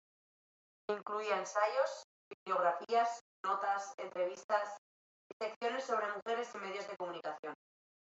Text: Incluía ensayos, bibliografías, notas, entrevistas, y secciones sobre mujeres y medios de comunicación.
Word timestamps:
Incluía 0.89 1.37
ensayos, 1.37 2.05
bibliografías, 2.31 3.19
notas, 3.45 3.93
entrevistas, 3.99 4.75
y 5.31 5.45
secciones 5.45 5.83
sobre 5.83 6.07
mujeres 6.11 6.49
y 6.55 6.57
medios 6.57 6.87
de 6.87 6.97
comunicación. 6.97 7.53